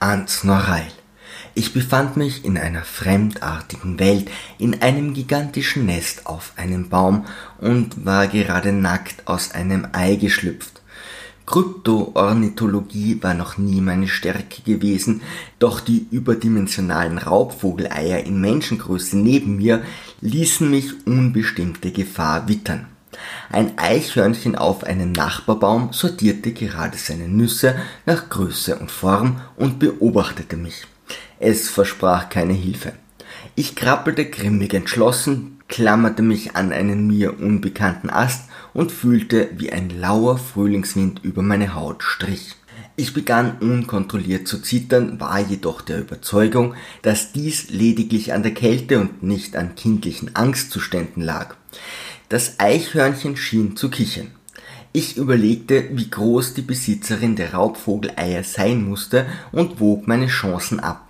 [0.00, 0.90] ans Norail.
[1.54, 7.26] Ich befand mich in einer fremdartigen Welt, in einem gigantischen Nest auf einem Baum
[7.58, 10.80] und war gerade nackt aus einem Ei geschlüpft.
[11.46, 15.20] Kryptoornithologie war noch nie meine Stärke gewesen,
[15.58, 19.82] doch die überdimensionalen Raubvogeleier in Menschengröße neben mir
[20.20, 22.86] ließen mich unbestimmte Gefahr wittern.
[23.50, 27.76] Ein Eichhörnchen auf einem Nachbarbaum sortierte gerade seine Nüsse
[28.06, 30.86] nach Größe und Form und beobachtete mich.
[31.38, 32.92] Es versprach keine Hilfe.
[33.54, 39.90] Ich krabbelte grimmig entschlossen, klammerte mich an einen mir unbekannten Ast und fühlte, wie ein
[39.90, 42.56] lauer Frühlingswind über meine Haut strich.
[42.96, 49.00] Ich begann unkontrolliert zu zittern, war jedoch der Überzeugung, dass dies lediglich an der Kälte
[49.00, 51.56] und nicht an kindlichen Angstzuständen lag.
[52.30, 54.28] Das Eichhörnchen schien zu kichern.
[54.92, 61.08] Ich überlegte, wie groß die Besitzerin der Raubvogeleier sein musste und wog meine Chancen ab.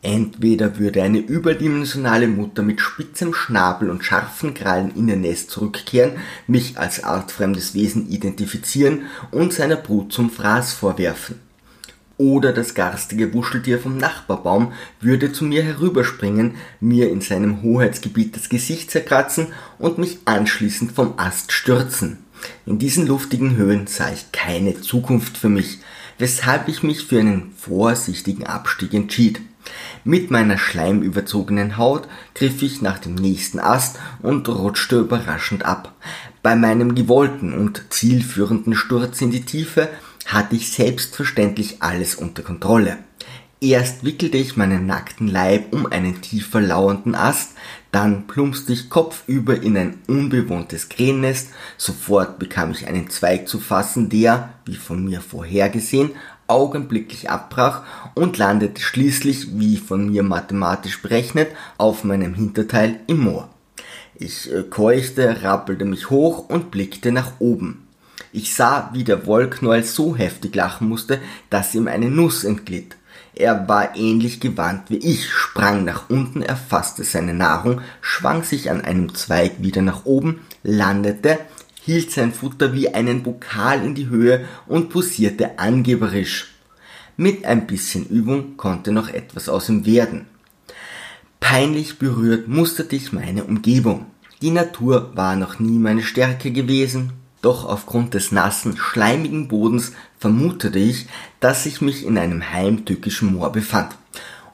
[0.00, 6.12] Entweder würde eine überdimensionale Mutter mit spitzem Schnabel und scharfen Krallen in ihr Nest zurückkehren,
[6.46, 11.40] mich als artfremdes Wesen identifizieren und seiner Brut zum Fraß vorwerfen
[12.18, 18.48] oder das garstige Wuscheltier vom Nachbarbaum würde zu mir herüberspringen, mir in seinem Hoheitsgebiet das
[18.48, 22.18] Gesicht zerkratzen und mich anschließend vom Ast stürzen.
[22.66, 25.78] In diesen luftigen Höhen sah ich keine Zukunft für mich,
[26.18, 29.40] weshalb ich mich für einen vorsichtigen Abstieg entschied.
[30.04, 35.94] Mit meiner schleimüberzogenen Haut griff ich nach dem nächsten Ast und rutschte überraschend ab.
[36.42, 39.88] Bei meinem gewollten und zielführenden Sturz in die Tiefe
[40.28, 42.98] hatte ich selbstverständlich alles unter Kontrolle.
[43.60, 47.52] Erst wickelte ich meinen nackten Leib um einen tiefer lauernden Ast,
[47.90, 54.10] dann plumpste ich kopfüber in ein unbewohntes Krähennest, sofort bekam ich einen Zweig zu fassen,
[54.10, 56.12] der, wie von mir vorhergesehen,
[56.46, 57.82] augenblicklich abbrach
[58.14, 63.48] und landete schließlich, wie von mir mathematisch berechnet, auf meinem Hinterteil im Moor.
[64.14, 67.87] Ich äh, keuchte, rappelte mich hoch und blickte nach oben.
[68.32, 72.96] Ich sah, wie der Wollknäuel so heftig lachen musste, dass ihm eine Nuss entglitt.
[73.34, 78.80] Er war ähnlich gewandt wie ich, sprang nach unten, erfasste seine Nahrung, schwang sich an
[78.80, 81.38] einem Zweig wieder nach oben, landete,
[81.84, 86.48] hielt sein Futter wie einen Pokal in die Höhe und posierte angeberisch.
[87.16, 90.26] Mit ein bisschen Übung konnte noch etwas aus ihm werden.
[91.40, 94.06] Peinlich berührt musterte ich meine Umgebung.
[94.42, 97.12] Die Natur war noch nie meine Stärke gewesen,
[97.42, 101.06] doch aufgrund des nassen, schleimigen Bodens vermutete ich,
[101.40, 103.94] dass ich mich in einem heimtückischen Moor befand.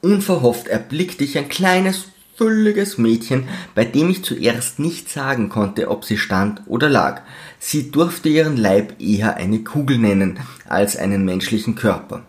[0.00, 2.04] Unverhofft erblickte ich ein kleines,
[2.36, 7.22] fülliges Mädchen, bei dem ich zuerst nicht sagen konnte, ob sie stand oder lag.
[7.58, 12.22] Sie durfte ihren Leib eher eine Kugel nennen als einen menschlichen Körper.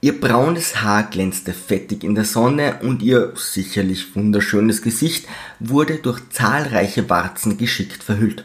[0.00, 5.26] Ihr braunes Haar glänzte fettig in der Sonne und ihr sicherlich wunderschönes Gesicht
[5.58, 8.44] wurde durch zahlreiche Warzen geschickt verhüllt.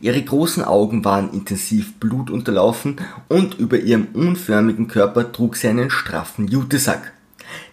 [0.00, 2.96] Ihre großen Augen waren intensiv blutunterlaufen
[3.28, 7.12] und über ihrem unförmigen Körper trug sie einen straffen Jutesack.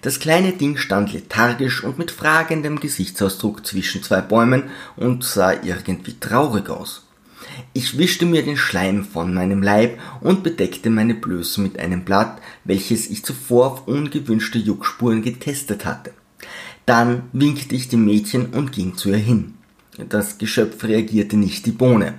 [0.01, 4.63] Das kleine Ding stand lethargisch und mit fragendem Gesichtsausdruck zwischen zwei Bäumen
[4.95, 7.03] und sah irgendwie traurig aus.
[7.73, 12.39] Ich wischte mir den Schleim von meinem Leib und bedeckte meine Blöße mit einem Blatt,
[12.63, 16.13] welches ich zuvor auf ungewünschte Juckspuren getestet hatte.
[16.85, 19.56] Dann winkte ich dem Mädchen und ging zu ihr hin.
[19.97, 22.13] Das Geschöpf reagierte nicht die Bohne.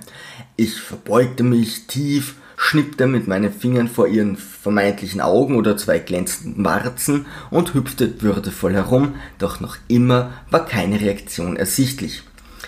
[0.57, 6.65] Ich verbeugte mich tief, schnippte mit meinen Fingern vor ihren vermeintlichen Augen oder zwei glänzenden
[6.65, 12.23] Warzen und hüpfte würdevoll herum, doch noch immer war keine Reaktion ersichtlich.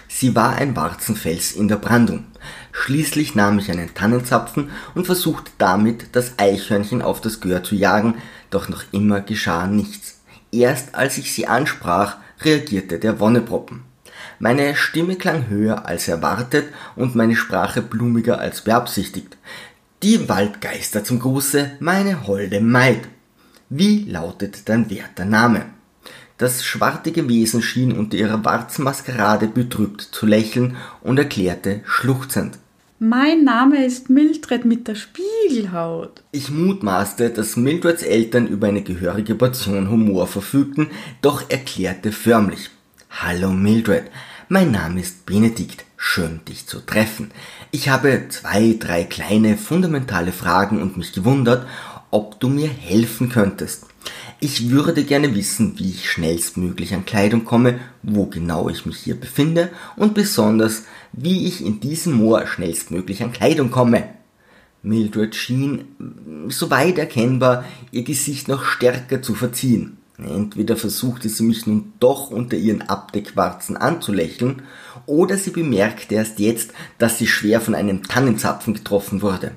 [0.07, 2.25] Sie war ein Warzenfels in der Brandung.
[2.71, 8.15] Schließlich nahm ich einen Tannenzapfen und versuchte damit, das Eichhörnchen auf das Gehör zu jagen,
[8.49, 10.21] doch noch immer geschah nichts.
[10.53, 13.90] Erst als ich sie ansprach, reagierte der Wonneproppen.
[14.41, 16.65] Meine Stimme klang höher als erwartet
[16.95, 19.37] und meine Sprache blumiger als beabsichtigt.
[20.01, 23.01] Die Waldgeister zum Gruße, meine holde Maid.
[23.69, 25.65] Wie lautet dein werter Name?
[26.39, 32.57] Das schwartige Wesen schien unter ihrer Warzenmaskerade betrübt zu lächeln und erklärte schluchzend.
[32.97, 36.23] Mein Name ist Mildred mit der Spiegelhaut.
[36.31, 40.87] Ich mutmaßte, dass Mildreds Eltern über eine gehörige Portion Humor verfügten,
[41.21, 42.71] doch erklärte förmlich.
[43.11, 44.05] Hallo Mildred,
[44.51, 45.85] mein Name ist Benedikt.
[45.95, 47.31] Schön, dich zu treffen.
[47.71, 51.65] Ich habe zwei, drei kleine fundamentale Fragen und mich gewundert,
[52.09, 53.85] ob du mir helfen könntest.
[54.41, 59.17] Ich würde gerne wissen, wie ich schnellstmöglich an Kleidung komme, wo genau ich mich hier
[59.17, 60.83] befinde und besonders,
[61.13, 64.03] wie ich in diesem Moor schnellstmöglich an Kleidung komme.
[64.83, 65.85] Mildred schien,
[66.49, 67.63] soweit erkennbar,
[67.93, 70.00] ihr Gesicht noch stärker zu verziehen.
[70.23, 74.63] Entweder versuchte sie mich nun doch unter ihren Abdeckwarzen anzulächeln,
[75.05, 79.51] oder sie bemerkte erst jetzt, dass sie schwer von einem Tannenzapfen getroffen wurde.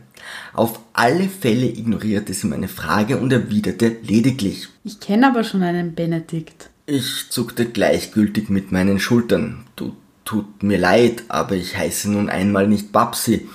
[0.52, 4.68] Auf alle Fälle ignorierte sie meine Frage und erwiderte lediglich.
[4.84, 6.70] Ich kenne aber schon einen Benedikt.
[6.86, 9.64] Ich zuckte gleichgültig mit meinen Schultern.
[9.76, 13.48] Du tut mir leid, aber ich heiße nun einmal nicht Babsi.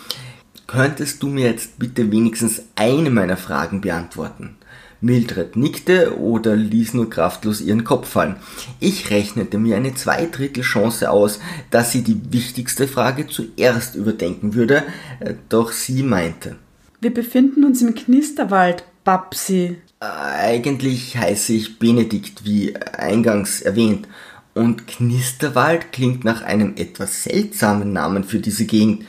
[0.68, 4.56] Könntest du mir jetzt bitte wenigstens eine meiner Fragen beantworten?
[5.02, 8.36] Mildred nickte oder ließ nur kraftlos ihren Kopf fallen.
[8.80, 11.40] Ich rechnete mir eine Zweidrittel-Chance aus,
[11.72, 14.84] dass sie die wichtigste Frage zuerst überdenken würde,
[15.20, 16.58] äh, doch sie meinte.
[17.02, 19.78] Wir befinden uns im Knisterwald, Babsi.
[20.02, 24.08] Eigentlich heiße ich Benedikt, wie eingangs erwähnt,
[24.54, 29.06] und Knisterwald klingt nach einem etwas seltsamen Namen für diese Gegend.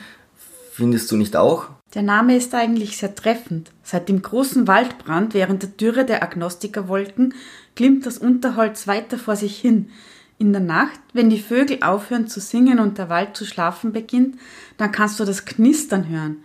[0.71, 1.67] Findest du nicht auch?
[1.93, 3.71] Der Name ist eigentlich sehr treffend.
[3.83, 7.33] Seit dem großen Waldbrand während der Dürre der Agnostikerwolken
[7.75, 9.89] glimmt das Unterholz weiter vor sich hin.
[10.37, 14.39] In der Nacht, wenn die Vögel aufhören zu singen und der Wald zu schlafen beginnt,
[14.77, 16.37] dann kannst du das Knistern hören.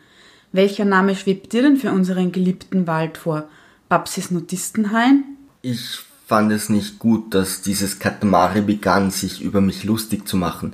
[0.51, 3.49] Welcher Name schwebt dir denn für unseren geliebten Wald vor?
[3.89, 5.25] Babsis Notistenhain?
[5.63, 10.73] Ich fand es nicht gut, dass dieses Katamari begann, sich über mich lustig zu machen.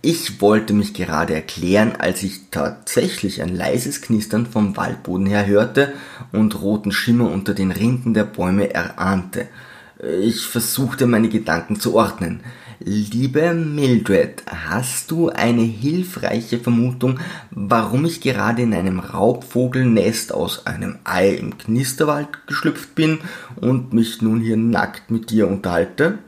[0.00, 5.92] Ich wollte mich gerade erklären, als ich tatsächlich ein leises Knistern vom Waldboden her hörte
[6.32, 9.46] und roten Schimmer unter den Rinden der Bäume erahnte.
[10.22, 12.40] Ich versuchte meine Gedanken zu ordnen.
[12.80, 20.98] Liebe Mildred, hast du eine hilfreiche Vermutung, warum ich gerade in einem Raubvogelnest aus einem
[21.04, 23.20] Ei im Knisterwald geschlüpft bin
[23.56, 26.18] und mich nun hier nackt mit dir unterhalte?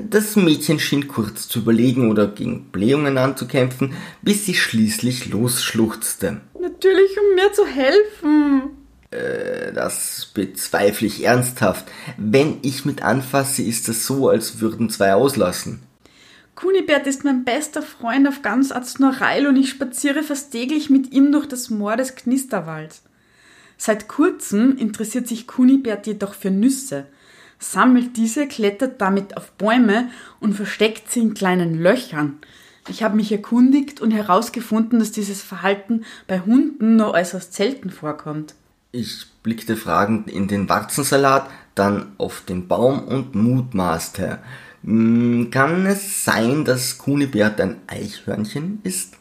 [0.00, 6.40] Das Mädchen schien kurz zu überlegen oder gegen Blähungen anzukämpfen, bis sie schließlich losschluchzte.
[6.60, 8.83] Natürlich, um mir zu helfen.
[9.14, 11.86] Äh, das bezweifle ich ernsthaft.
[12.16, 15.80] Wenn ich mit anfasse, ist es so, als würden zwei auslassen.
[16.54, 21.32] Kunibert ist mein bester Freund auf ganz Aznurreil und ich spaziere fast täglich mit ihm
[21.32, 23.02] durch das Moor des Knisterwalds.
[23.76, 27.06] Seit kurzem interessiert sich Kunibert jedoch für Nüsse,
[27.58, 32.38] sammelt diese, klettert damit auf Bäume und versteckt sie in kleinen Löchern.
[32.88, 38.54] Ich habe mich erkundigt und herausgefunden, dass dieses Verhalten bei Hunden nur äußerst selten vorkommt.
[38.96, 44.38] Ich blickte fragend in den Warzensalat, dann auf den Baum und mutmaßte.
[44.84, 49.14] Hm, kann es sein, dass Kunibert ein Eichhörnchen ist?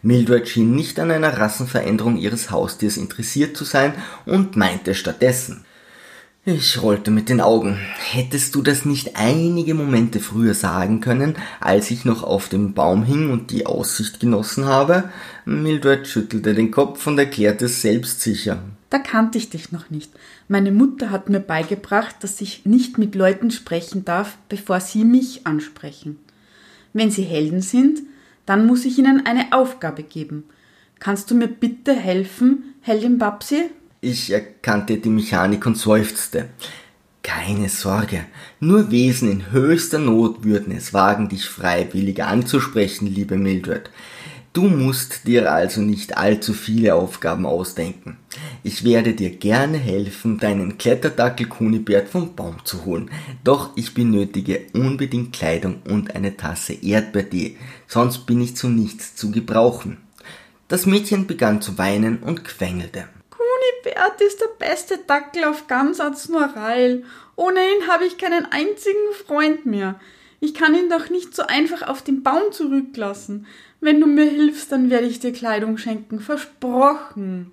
[0.00, 3.92] Mildred schien nicht an einer Rassenveränderung ihres Haustiers interessiert zu sein
[4.24, 5.66] und meinte stattdessen.
[6.50, 7.78] Ich rollte mit den Augen.
[7.98, 13.02] Hättest du das nicht einige Momente früher sagen können, als ich noch auf dem Baum
[13.02, 15.10] hing und die Aussicht genossen habe?
[15.44, 18.62] Mildred schüttelte den Kopf und erklärte selbstsicher.
[18.88, 20.10] Da kannte ich dich noch nicht.
[20.48, 25.46] Meine Mutter hat mir beigebracht, dass ich nicht mit Leuten sprechen darf, bevor sie mich
[25.46, 26.18] ansprechen.
[26.94, 28.00] Wenn sie Helden sind,
[28.46, 30.44] dann muss ich ihnen eine Aufgabe geben.
[30.98, 33.68] Kannst du mir bitte helfen, Heldin Babsi?
[34.00, 36.50] Ich erkannte die Mechanik und seufzte.
[37.24, 38.26] Keine Sorge,
[38.60, 43.90] nur Wesen in höchster Not würden es wagen, dich freiwillig anzusprechen, liebe Mildred.
[44.52, 48.18] Du musst dir also nicht allzu viele Aufgaben ausdenken.
[48.62, 53.10] Ich werde dir gerne helfen, deinen Kletterdackel Kunibert vom Baum zu holen.
[53.42, 57.56] Doch ich benötige unbedingt Kleidung und eine Tasse Erdbeertee,
[57.88, 59.96] sonst bin ich zu nichts zu gebrauchen.
[60.68, 63.08] Das Mädchen begann zu weinen und quengelte.
[63.68, 67.04] Kunibert ist der beste Dackel auf ganz Aznurreil.
[67.36, 69.98] Ohne ihn habe ich keinen einzigen Freund mehr.
[70.40, 73.46] Ich kann ihn doch nicht so einfach auf den Baum zurücklassen.
[73.80, 76.20] Wenn du mir hilfst, dann werde ich dir Kleidung schenken.
[76.20, 77.52] Versprochen.